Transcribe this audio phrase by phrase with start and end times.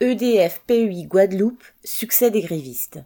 [0.00, 2.98] EDF PEI Guadeloupe, succès des grévistes.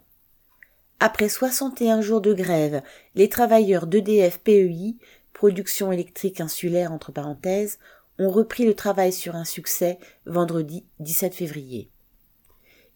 [0.99, 2.81] Après 61 jours de grève,
[3.13, 4.95] les travailleurs d'EDF PEI,
[5.31, 7.77] production électrique insulaire entre parenthèses,
[8.17, 11.91] ont repris le travail sur un succès vendredi 17 février.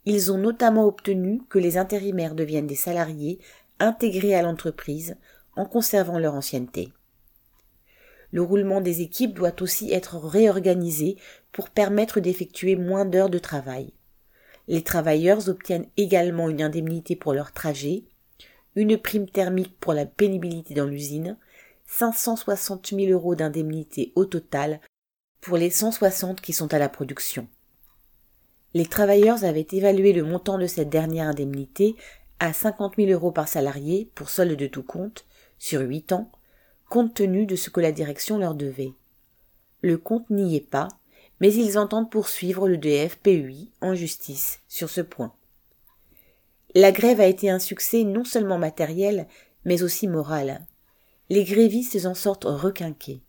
[0.05, 3.38] Ils ont notamment obtenu que les intérimaires deviennent des salariés
[3.80, 5.18] intégrés à l'entreprise
[5.55, 6.91] en conservant leur ancienneté.
[8.34, 11.18] Le roulement des équipes doit aussi être réorganisé
[11.52, 13.94] pour permettre d'effectuer moins d'heures de travail.
[14.68, 18.05] Les travailleurs obtiennent également une indemnité pour leur trajet,
[18.76, 21.38] une prime thermique pour la pénibilité dans l'usine,
[21.86, 24.80] 560 000 euros d'indemnité au total
[25.40, 27.48] pour les 160 qui sont à la production.
[28.74, 31.96] Les travailleurs avaient évalué le montant de cette dernière indemnité
[32.40, 35.26] à 50 000 euros par salarié pour solde de tout compte
[35.60, 36.32] sur huit ans,
[36.94, 38.94] compte tenu de ce que la direction leur devait.
[39.82, 40.90] Le compte n'y est pas,
[41.40, 45.34] mais ils entendent poursuivre le DFPUI en justice sur ce point.
[46.76, 49.27] La grève a été un succès non seulement matériel,
[49.66, 50.68] mais aussi moral.
[51.32, 53.24] Les grévistes en sortent requinqués.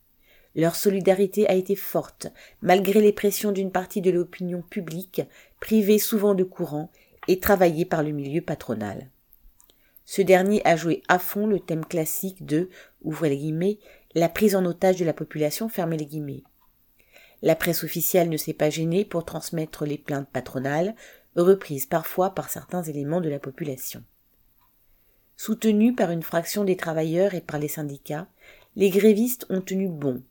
[0.55, 2.27] Leur solidarité a été forte,
[2.61, 5.23] malgré les pressions d'une partie de l'opinion publique,
[5.59, 6.91] privée souvent de courant
[7.29, 9.09] et travaillée par le milieu patronal.
[10.05, 12.69] Ce dernier a joué à fond le thème classique de,
[13.03, 13.79] ouvrez les guillemets,
[14.15, 16.45] la prise en otage de la population, fermez les guillemets.
[17.43, 20.95] La presse officielle ne s'est pas gênée pour transmettre les plaintes patronales,
[21.37, 24.03] reprises parfois par certains éléments de la population.
[25.37, 28.29] Soutenus par une fraction des travailleurs et par les syndicats,
[28.77, 30.23] les grévistes ont tenu bon.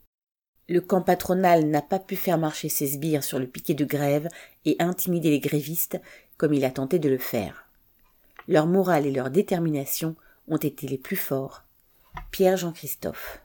[0.69, 4.29] Le camp patronal n'a pas pu faire marcher ses sbires sur le piquet de grève
[4.63, 5.99] et intimider les grévistes
[6.37, 7.69] comme il a tenté de le faire.
[8.47, 10.15] Leur morale et leur détermination
[10.47, 11.63] ont été les plus forts.
[12.31, 13.41] Pierre Jean Christophe.